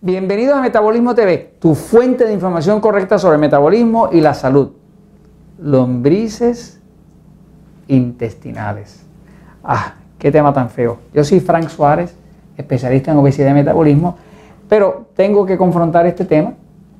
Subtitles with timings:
[0.00, 4.70] Bienvenidos a Metabolismo TV, tu fuente de información correcta sobre metabolismo y la salud.
[5.60, 6.80] Lombrices
[7.88, 9.04] intestinales.
[9.64, 10.98] Ah, qué tema tan feo.
[11.12, 12.14] Yo soy Frank Suárez,
[12.56, 14.16] especialista en obesidad y metabolismo,
[14.68, 16.52] pero tengo que confrontar este tema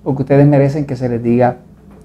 [0.03, 1.59] porque ustedes merecen que se les diga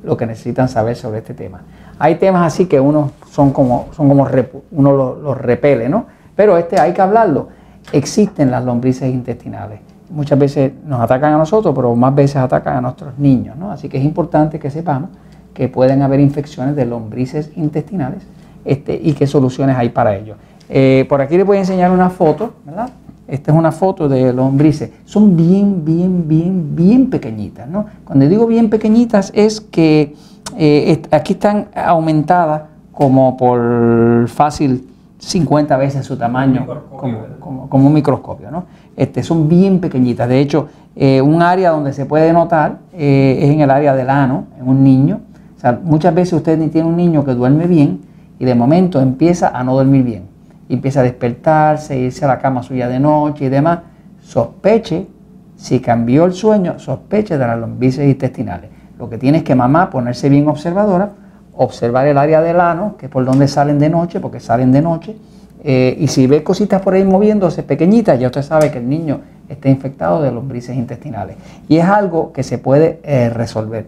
[0.04, 1.64] lo que necesitan saber sobre este tema.
[1.98, 4.28] Hay temas así que uno son como, son como
[4.70, 6.06] uno los repele, ¿no?
[6.36, 7.48] Pero este hay que hablarlo.
[7.92, 9.93] Existen las lombrices intestinales.
[10.14, 13.72] Muchas veces nos atacan a nosotros, pero más veces atacan a nuestros niños, ¿no?
[13.72, 15.10] Así que es importante que sepamos
[15.54, 18.24] que pueden haber infecciones de lombrices intestinales
[18.66, 20.36] este, y qué soluciones hay para ello.
[20.70, 22.90] Eh, por aquí les voy a enseñar una foto, ¿verdad?
[23.28, 24.92] Esta es una foto de lombrices.
[25.06, 27.86] Son bien, bien, bien, bien pequeñitas, ¿no?
[28.04, 30.16] Cuando digo bien pequeñitas es que
[30.58, 34.88] eh, aquí están aumentadas como por fácil
[35.26, 36.66] 50 veces su tamaño,
[36.98, 38.66] como, como, un microscopio, ¿no?
[38.96, 40.28] Este, son bien pequeñitas.
[40.28, 44.46] De hecho, eh, un área donde se puede notar es en el área del ano,
[44.60, 45.22] en un niño.
[45.56, 48.02] O sea, muchas veces usted tiene un niño que duerme bien
[48.38, 50.34] y de momento empieza a no dormir bien
[50.74, 53.80] empieza a despertarse, irse a la cama suya de noche y demás,
[54.22, 55.08] sospeche,
[55.56, 58.70] si cambió el sueño, sospeche de las lombrices intestinales.
[58.98, 61.12] Lo que tiene es que mamá ponerse bien observadora,
[61.56, 64.82] observar el área del ano, que es por donde salen de noche, porque salen de
[64.82, 65.16] noche,
[65.64, 69.22] eh, y si ve cositas por ahí moviéndose pequeñitas, ya usted sabe que el niño
[69.48, 71.38] está infectado de lombrices intestinales.
[71.70, 73.86] Y es algo que se puede eh, resolver.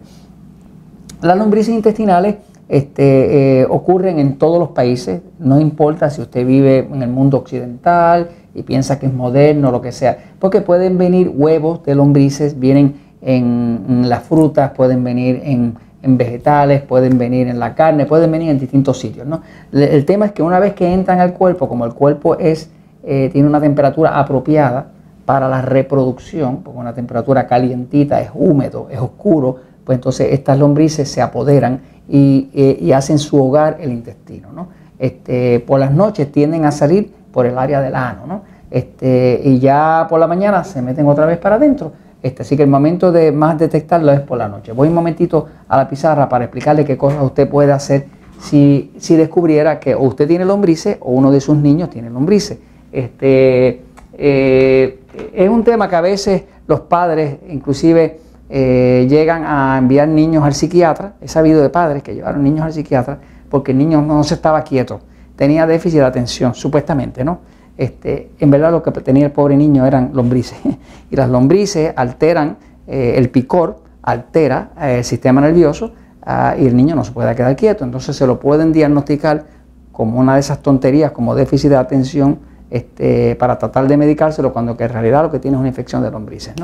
[1.20, 2.36] Las lombrices intestinales
[2.68, 7.36] este, eh, ocurren en todos los países, no importa si usted vive en el mundo
[7.38, 12.58] occidental y piensa que es moderno, lo que sea, porque pueden venir huevos de lombrices,
[12.58, 15.74] vienen en, las frutas, pueden venir en,
[16.06, 19.26] vegetales, pueden venir en la carne, pueden venir en distintos sitios.
[19.72, 22.70] El, tema es que una vez que entran al cuerpo, como el cuerpo es,
[23.04, 24.88] eh, tiene una temperatura apropiada
[25.24, 31.10] para la reproducción, porque una temperatura calientita, es húmedo, es oscuro, pues entonces estas lombrices
[31.10, 34.52] se apoderan eh, y, hacen su hogar el intestino.
[34.52, 34.68] ¿no?
[34.98, 38.42] Este, por las noches tienden a salir por el área del ano ¿no?
[38.70, 41.92] este, y ya por la mañana se meten otra vez para adentro.
[42.26, 44.72] Este, así que el momento de más detectarlo es por la noche.
[44.72, 48.06] Voy un momentito a la pizarra para explicarle qué cosas usted puede hacer
[48.40, 52.58] si, si descubriera que usted tiene lombrices o uno de sus niños tiene lombrices.
[52.90, 53.80] Este,
[54.18, 54.98] eh,
[55.34, 58.18] es un tema que a veces los padres, inclusive
[58.50, 61.14] eh, llegan a enviar niños al psiquiatra.
[61.20, 64.64] He sabido de padres que llevaron niños al psiquiatra porque el niño no se estaba
[64.64, 64.98] quieto,
[65.36, 67.38] tenía déficit de atención, supuestamente, ¿no?
[67.78, 70.58] Este, en verdad lo que tenía el pobre niño eran lombrices.
[71.10, 72.56] y las lombrices alteran
[72.86, 75.92] eh, el picor, altera eh, el sistema nervioso
[76.22, 77.84] ah, y el niño no se puede quedar quieto.
[77.84, 79.44] Entonces se lo pueden diagnosticar
[79.92, 82.38] como una de esas tonterías, como déficit de atención,
[82.70, 86.02] este, para tratar de medicárselo, cuando que en realidad lo que tiene es una infección
[86.02, 86.54] de lombrices,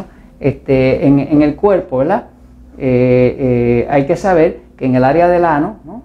[0.40, 2.24] este, en, el cuerpo, ¿verdad?
[2.76, 6.02] Eh, hay que saber que en el área del ano, ¿no?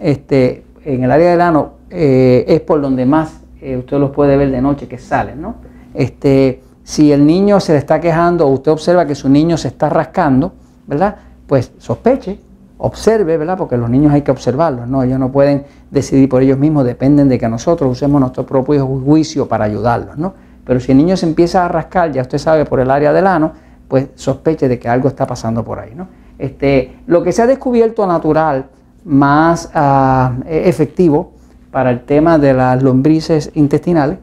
[0.00, 3.41] este, en el área del ano es por donde más
[3.78, 5.56] usted los puede ver de noche que salen, ¿no?
[5.94, 9.68] Este, si el niño se le está quejando o usted observa que su niño se
[9.68, 10.52] está rascando,
[10.86, 11.16] ¿verdad?
[11.46, 12.38] Pues sospeche,
[12.78, 13.56] observe, ¿verdad?
[13.56, 15.02] Porque los niños hay que observarlos, ¿no?
[15.02, 19.46] Ellos no pueden decidir por ellos mismos, dependen de que nosotros usemos nuestro propio juicio
[19.46, 20.34] para ayudarlos, ¿no?
[20.64, 23.26] Pero si el niño se empieza a rascar, ya usted sabe, por el área del
[23.26, 23.52] ano,
[23.88, 25.92] pues sospeche de que algo está pasando por ahí.
[25.94, 26.08] ¿no?
[26.38, 28.66] Este, lo que se ha descubierto natural
[29.04, 31.32] más ah, e-, efectivo
[31.72, 34.18] para el tema de las lombrices intestinales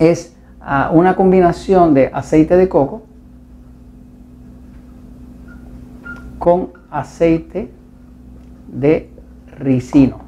[0.00, 3.02] es ah, una combinación de aceite de coco
[6.40, 7.70] con aceite
[8.66, 9.10] de
[9.58, 10.18] ricino.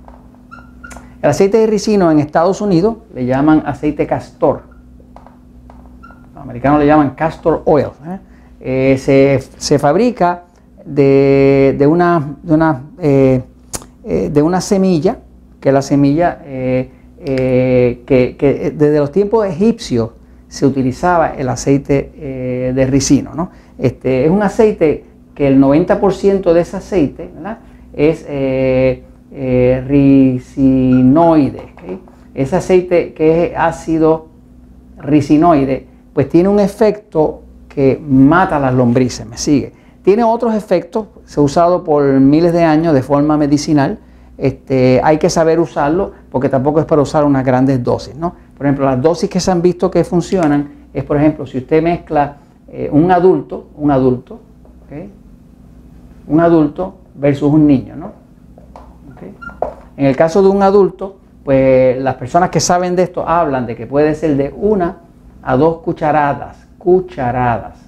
[1.21, 4.69] El aceite de ricino en Estados Unidos le llaman aceite castor
[6.39, 7.89] los americanos le llaman castor oil.
[8.07, 8.19] ¿eh?
[8.95, 10.45] Eh, se, fabrica
[10.85, 13.43] de, una, de, una, eh,
[14.05, 15.19] de una semilla,
[15.61, 18.05] que la semilla que,
[18.77, 20.11] desde los tiempos egipcios
[20.49, 23.51] se utilizaba el aceite de ricino.
[23.79, 27.31] Este, es un aceite que el 90% de ese aceite
[27.95, 28.27] es
[29.87, 31.63] ricinoide.
[32.35, 34.29] Ese aceite que es ácido
[34.99, 39.73] ricinoide pues tiene un efecto que mata las lombrices, me sigue.
[40.03, 43.99] Tiene otros efectos, se ha usado por miles de años de forma medicinal.
[44.39, 48.15] Este, hay que saber usarlo porque tampoco es para usar unas grandes dosis.
[48.15, 48.35] ¿no?
[48.57, 51.83] Por ejemplo, las dosis que se han visto que funcionan es, por ejemplo, si usted
[51.83, 52.37] mezcla
[52.69, 54.41] eh, un adulto, un adulto,
[56.29, 57.97] un adulto versus un niño.
[57.97, 58.13] ¿no?
[59.97, 63.75] En el caso de un adulto, pues las personas que saben de esto hablan de
[63.75, 64.99] que puede ser de una
[65.43, 67.79] a dos cucharadas cucharadas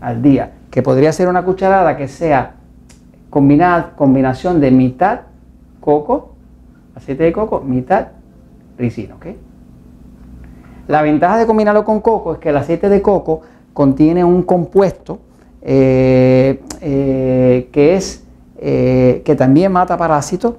[0.00, 2.57] al día, que podría ser una cucharada que sea
[3.30, 5.20] combinada, combinación de mitad
[5.80, 6.34] coco,
[6.94, 8.08] aceite de coco, mitad
[8.76, 9.16] ricino.
[10.86, 13.42] La ventaja de combinarlo con coco es que el aceite de coco
[13.74, 15.20] contiene un compuesto
[15.62, 18.24] eh, eh, que es
[18.60, 20.54] eh, que también mata parásitos,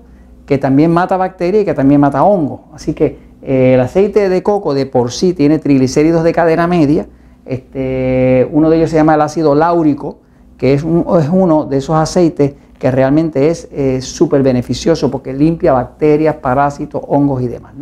[0.46, 2.62] que también mata bacterias y que también mata hongos.
[2.74, 7.08] Así que el aceite de coco de por sí tiene triglicéridos de cadena media.
[7.46, 10.20] Este, uno de ellos se llama el ácido láurico,
[10.60, 13.68] que es, uno de esos aceites que realmente es
[14.06, 17.74] súper beneficioso porque limpia bacterias, parásitos, hongos y demás.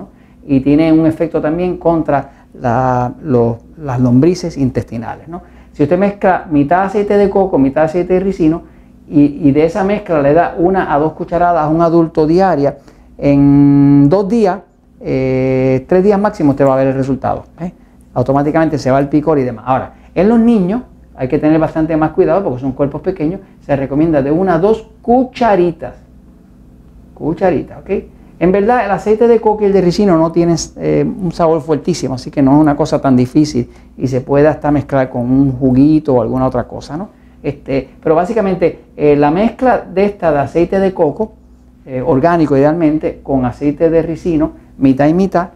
[0.45, 5.27] Y tiene un efecto también contra las lombrices intestinales.
[5.73, 8.63] Si usted mezcla mitad aceite de coco, mitad aceite de ricino,
[9.09, 12.77] y, de esa mezcla le da una a dos cucharadas a un adulto diaria,
[13.17, 14.59] en dos días,
[14.99, 17.45] eh, tres días máximo, usted va a ver el resultado.
[17.59, 17.71] ¿eh?
[18.13, 19.65] Automáticamente se va el picor y demás.
[19.67, 20.81] Ahora, en los niños
[21.17, 24.59] hay que tener bastante más cuidado porque son cuerpos pequeños, se recomienda de una a
[24.59, 25.95] dos cucharitas.
[27.15, 27.89] Cucharitas, ¿ok?
[28.39, 31.61] En verdad, el aceite de coco y el de ricino no tienen eh, un sabor
[31.61, 33.67] fuertísimo, así que no es una cosa tan difícil
[33.97, 37.09] y se puede hasta mezclar con un juguito o alguna otra cosa, ¿no?
[37.41, 41.33] Este, pero básicamente eh, la mezcla de esta de aceite de coco,
[41.87, 45.49] eh, orgánico idealmente, con aceite de ricino, mitad y mitad,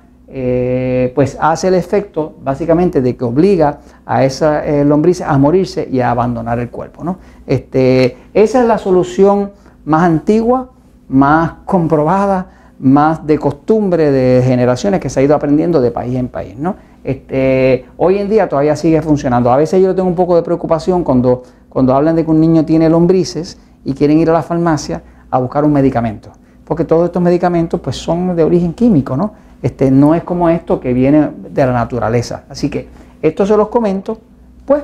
[1.13, 6.11] pues hace el efecto básicamente de que obliga a esa lombriz a morirse y a
[6.11, 7.03] abandonar el cuerpo.
[7.03, 7.17] ¿no?
[7.45, 9.51] Este, esa es la solución
[9.85, 10.69] más antigua,
[11.09, 16.27] más comprobada, más de costumbre de generaciones que se ha ido aprendiendo de país en
[16.27, 16.57] país.
[16.57, 16.75] ¿no?
[17.03, 19.51] Este, hoy en día todavía sigue funcionando.
[19.51, 22.65] A veces yo tengo un poco de preocupación cuando, cuando hablan de que un niño
[22.65, 26.31] tiene lombrices y quieren ir a la farmacia a buscar un medicamento.
[26.65, 29.33] Porque todos estos medicamentos pues, son de origen químico, ¿no?
[29.61, 32.45] Este, no es como esto que viene de la naturaleza.
[32.49, 32.87] Así que
[33.21, 34.19] esto se los comento,
[34.65, 34.83] pues,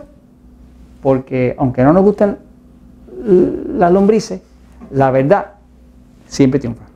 [1.01, 2.37] porque aunque no nos gusten
[3.77, 4.41] las lombrices,
[4.91, 5.53] la verdad
[6.27, 6.86] siempre triunfa.